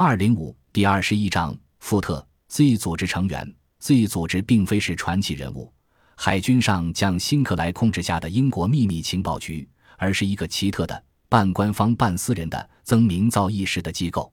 [0.00, 3.52] 二零五第二十一章，富特 Z 组织成员。
[3.80, 5.72] Z 组织并非是传奇人物，
[6.14, 14.32] 海军上将辛克莱控制下的英国秘密情报局，而是一个奇特的半官方半私人的增名噪一时的机构。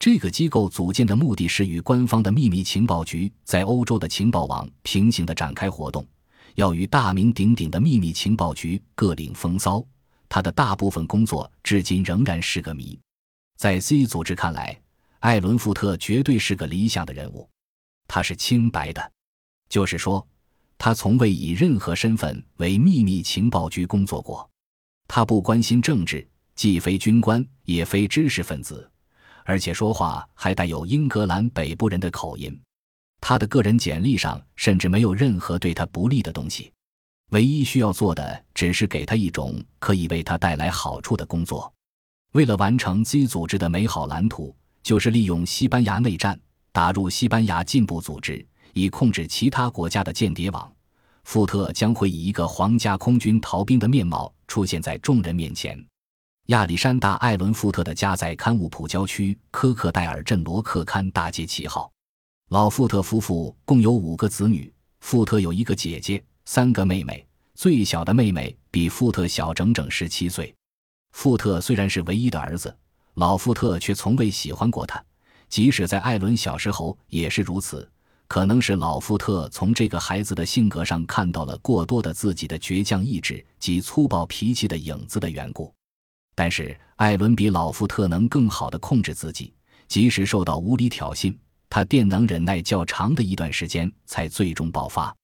[0.00, 6.04] 这个机构组建的目的是与官方的秘密情报局在欧洲的情报网平行的展开活动，
[6.56, 9.86] 要与大名鼎鼎的秘密情报局各领风骚。
[10.28, 12.98] 他的大部分工作至今仍然是个谜。
[13.56, 14.76] 在 Z 组织看来。
[15.20, 17.48] 艾伦·富特绝对是个理想的人物，
[18.06, 19.12] 他是清白的，
[19.68, 20.26] 就是说，
[20.76, 24.48] 他从未以任何身份为秘密情报局工作过。
[25.08, 28.88] 他不关心政治，既非军官，也非知识分子，
[29.44, 32.60] 而且说话还带有英格兰北部人的口音。
[33.20, 36.70] 他的个人简历上甚至没有任何对他不利的东西，
[37.30, 41.72] 唯一需要做的只是给他一种可以为他带来好处的工作。
[42.32, 44.54] 为了完成 Z 组织的美好蓝图。
[44.86, 46.38] 就是利用西班牙内战
[46.70, 50.72] 打入西班牙进步组织，以控制其他国家的间谍网。
[51.24, 55.76] 富特将会以一个皇家空军逃兵的面貌出现在众人面前。
[56.50, 61.90] 亚历山大·艾伦·富特的家在堪乌普郊区科克戴尔镇罗克堪大街七号。
[62.50, 70.54] 老富特夫妇共有五个子女，富特有一个姐姐，三个妹妹，最小的妹妹比富特小整整十七岁。
[71.10, 72.72] 富特虽然是唯一的儿子。
[73.16, 75.02] 老富特却从未喜欢过他，
[75.48, 77.90] 即使在艾伦小时候也是如此。
[78.28, 85.72] 可能是老富特从这个孩子的性格上看到了过多的自己的倔强意志及粗暴脾气的影子的缘故。
[86.34, 89.54] 但是艾伦比老富特能更好地控制自己，
[89.88, 91.34] 即使受到无理挑衅，
[91.70, 95.14] 他便能忍耐较长的一段时间才最终爆发。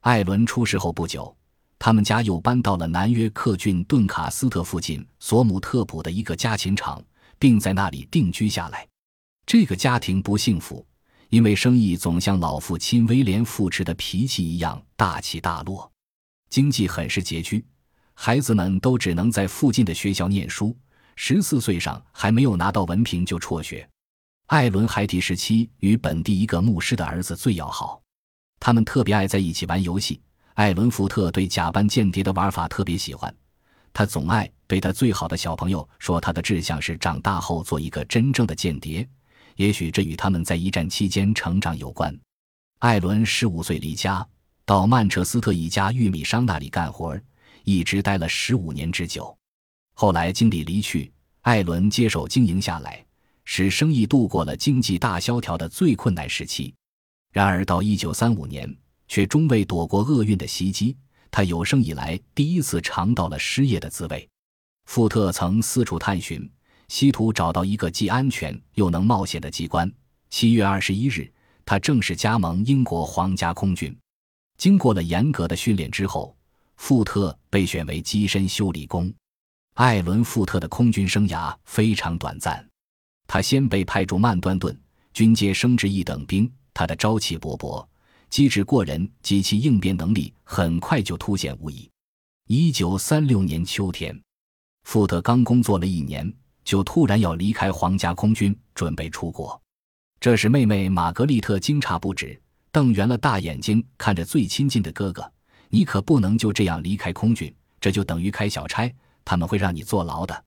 [0.00, 1.36] 艾伦出事后不久，
[1.78, 7.04] 他们家又搬到了南约克郡顿卡斯特附近索姆特普的一个家禽场。
[7.38, 8.86] 并在那里定居下来。
[9.46, 10.86] 这个家庭不幸福，
[11.28, 15.90] 因为生意总像老父亲威廉·富驰的脾气一样大起大落，
[16.48, 17.64] 经济很是拮据。
[18.14, 20.76] 孩子们都只能在附近的学校念书，
[21.16, 23.88] 十四岁上还没有拿到文凭就辍学。
[24.46, 28.00] 艾伦孩提时期与本地一个牧师的儿子最要好，
[28.60, 30.20] 他们特别爱在一起玩游戏。
[30.54, 33.34] 艾伦·福特对假扮间谍的玩法特别喜欢。
[33.92, 39.06] 他总爱对他最好的小朋友说，他的志向是长大后做一个真正的间谍。
[39.56, 42.18] 也许这与他们在一战期间成长有关。
[42.80, 44.26] 艾伦十五岁离家，
[44.64, 47.18] 到曼彻斯特一家玉米商那里干活，
[47.62, 49.36] 一直待了十五年之久。
[49.94, 53.04] 后来经理离去，艾伦接手经营下来，
[53.44, 56.74] 使生意度过了经济大萧条的最困难时期。
[57.30, 58.76] 然而到一九三五年，
[59.06, 60.96] 却终未躲过厄运的袭击。
[61.30, 64.28] 他有生以来第一次尝到了失业的滋味。
[64.86, 66.48] 富特曾四处探寻，
[66.88, 69.90] 希图找到一个既安全又能冒险的机关。
[70.30, 71.30] 七月二十一日，
[71.64, 73.96] 他正式加盟英国皇家空军。
[74.56, 76.36] 经过了严格的训练之后，
[76.76, 79.12] 富特被选为机身修理工。
[79.74, 82.64] 艾伦·富特的空军生涯非常短暂。
[83.26, 84.78] 他先被派驻曼端顿，
[85.12, 86.50] 军阶升至一等兵。
[86.72, 87.84] 他的朝气勃勃。
[88.30, 91.88] 机智过人及其应变能力很快就凸显无疑。
[92.48, 94.20] 一九三六年秋天，
[94.84, 96.32] 富特刚工作了一年，
[96.64, 99.60] 就突然要离开皇家空军，准备出国。
[100.20, 102.40] 这时，妹妹玛格丽特惊诧不止，
[102.70, 105.30] 瞪圆了大眼睛看着最亲近的哥哥
[105.68, 108.90] ：“你可不能就这样离开空军，这就等于开小差，
[109.24, 110.44] 他们会让你坐牢的。”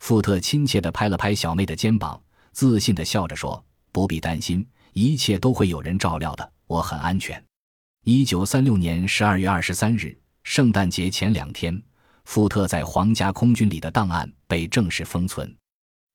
[0.00, 2.20] 富特亲切地拍了拍小妹的肩膀，
[2.52, 7.42] 自信地笑着说：“不必担心，一切都会有人照料的。”我很安全。
[8.04, 11.80] 一九三六年十二月二十三日，圣诞节前两天，
[12.24, 15.54] 富特在皇家空军里的档案被正式封存。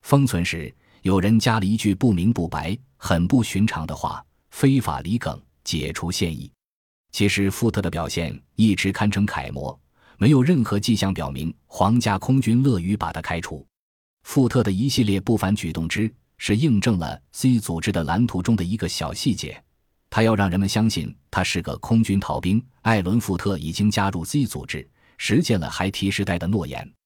[0.02, 6.50] 封存时，有人加了一句不明不白、很不寻常的话：“非法离梗，解除现役。”
[7.12, 9.78] 其实，富特的表现一直堪称楷模，
[10.18, 13.66] 没有任何迹象表明皇家空军乐于把他开除。
[14.24, 19.62] 富特的一系列不凡举动之，是印证了 C 组织的蓝图中的一个小细节。
[20.10, 22.62] 他要让人们相信他是个空军逃兵。
[22.82, 24.88] 艾伦·富特已经加入 Z 组织，
[25.18, 26.97] 实现了孩提时代的诺言。